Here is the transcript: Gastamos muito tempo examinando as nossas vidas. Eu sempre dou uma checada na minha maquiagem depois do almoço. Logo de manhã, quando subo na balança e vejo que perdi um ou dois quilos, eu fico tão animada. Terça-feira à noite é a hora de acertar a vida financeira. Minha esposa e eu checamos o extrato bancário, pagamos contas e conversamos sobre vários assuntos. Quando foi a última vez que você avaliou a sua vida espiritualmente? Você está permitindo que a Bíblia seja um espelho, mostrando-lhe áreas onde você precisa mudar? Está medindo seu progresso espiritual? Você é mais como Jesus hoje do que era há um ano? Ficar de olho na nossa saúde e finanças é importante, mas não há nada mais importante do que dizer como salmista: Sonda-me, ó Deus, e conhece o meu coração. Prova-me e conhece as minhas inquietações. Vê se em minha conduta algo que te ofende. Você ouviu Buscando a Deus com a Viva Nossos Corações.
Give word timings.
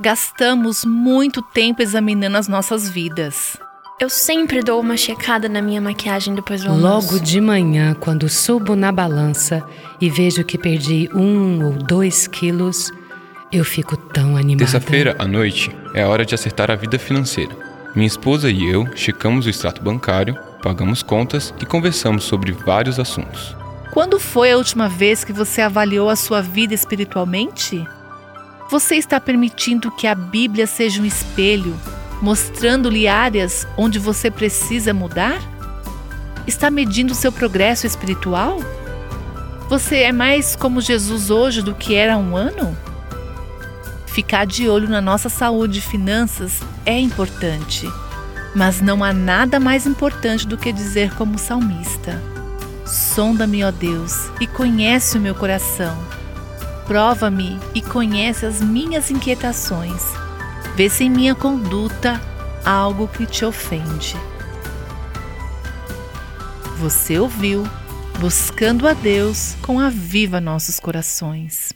Gastamos 0.00 0.84
muito 0.84 1.42
tempo 1.42 1.82
examinando 1.82 2.36
as 2.36 2.48
nossas 2.48 2.88
vidas. 2.88 3.56
Eu 4.00 4.08
sempre 4.08 4.62
dou 4.62 4.80
uma 4.80 4.96
checada 4.96 5.48
na 5.48 5.62
minha 5.62 5.80
maquiagem 5.80 6.34
depois 6.34 6.62
do 6.62 6.70
almoço. 6.70 7.12
Logo 7.14 7.24
de 7.24 7.40
manhã, 7.40 7.94
quando 7.94 8.28
subo 8.28 8.74
na 8.74 8.90
balança 8.90 9.62
e 10.00 10.10
vejo 10.10 10.42
que 10.42 10.58
perdi 10.58 11.08
um 11.14 11.64
ou 11.64 11.72
dois 11.74 12.26
quilos, 12.26 12.90
eu 13.52 13.64
fico 13.64 13.96
tão 13.96 14.36
animada. 14.36 14.64
Terça-feira 14.64 15.14
à 15.18 15.26
noite 15.26 15.70
é 15.94 16.02
a 16.02 16.08
hora 16.08 16.24
de 16.24 16.34
acertar 16.34 16.70
a 16.70 16.74
vida 16.74 16.98
financeira. 16.98 17.54
Minha 17.94 18.08
esposa 18.08 18.50
e 18.50 18.64
eu 18.64 18.88
checamos 18.96 19.46
o 19.46 19.50
extrato 19.50 19.82
bancário, 19.82 20.36
pagamos 20.62 21.02
contas 21.02 21.54
e 21.60 21.66
conversamos 21.66 22.24
sobre 22.24 22.50
vários 22.50 22.98
assuntos. 22.98 23.54
Quando 23.92 24.18
foi 24.18 24.50
a 24.50 24.56
última 24.56 24.88
vez 24.88 25.22
que 25.22 25.34
você 25.34 25.60
avaliou 25.60 26.08
a 26.08 26.16
sua 26.16 26.40
vida 26.40 26.72
espiritualmente? 26.72 27.86
Você 28.72 28.94
está 28.94 29.20
permitindo 29.20 29.90
que 29.90 30.06
a 30.06 30.14
Bíblia 30.14 30.66
seja 30.66 31.02
um 31.02 31.04
espelho, 31.04 31.78
mostrando-lhe 32.22 33.06
áreas 33.06 33.68
onde 33.76 33.98
você 33.98 34.30
precisa 34.30 34.94
mudar? 34.94 35.42
Está 36.46 36.70
medindo 36.70 37.14
seu 37.14 37.30
progresso 37.30 37.86
espiritual? 37.86 38.60
Você 39.68 39.96
é 39.96 40.10
mais 40.10 40.56
como 40.56 40.80
Jesus 40.80 41.28
hoje 41.28 41.60
do 41.60 41.74
que 41.74 41.94
era 41.94 42.14
há 42.14 42.16
um 42.16 42.34
ano? 42.34 42.74
Ficar 44.06 44.46
de 44.46 44.66
olho 44.66 44.88
na 44.88 45.02
nossa 45.02 45.28
saúde 45.28 45.80
e 45.80 45.82
finanças 45.82 46.62
é 46.86 46.98
importante, 46.98 47.86
mas 48.54 48.80
não 48.80 49.04
há 49.04 49.12
nada 49.12 49.60
mais 49.60 49.86
importante 49.86 50.46
do 50.46 50.56
que 50.56 50.72
dizer 50.72 51.14
como 51.16 51.38
salmista: 51.38 52.22
Sonda-me, 52.86 53.64
ó 53.64 53.70
Deus, 53.70 54.30
e 54.40 54.46
conhece 54.46 55.18
o 55.18 55.20
meu 55.20 55.34
coração. 55.34 56.21
Prova-me 56.86 57.58
e 57.74 57.80
conhece 57.80 58.44
as 58.44 58.60
minhas 58.60 59.10
inquietações. 59.10 60.02
Vê 60.74 60.88
se 60.88 61.04
em 61.04 61.10
minha 61.10 61.34
conduta 61.34 62.20
algo 62.64 63.08
que 63.08 63.26
te 63.26 63.44
ofende. 63.44 64.16
Você 66.78 67.18
ouviu 67.18 67.64
Buscando 68.18 68.86
a 68.86 68.92
Deus 68.92 69.56
com 69.62 69.80
a 69.80 69.88
Viva 69.88 70.40
Nossos 70.40 70.78
Corações. 70.78 71.72